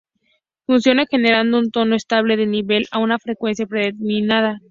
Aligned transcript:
Funciona 0.65 1.05
generando 1.05 1.59
un 1.59 1.69
tono 1.69 1.93
estable 1.95 2.35
de 2.35 2.47
nivel 2.47 2.87
a 2.89 2.97
una 2.97 3.19
frecuencia 3.19 3.67
predeterminada. 3.67 4.57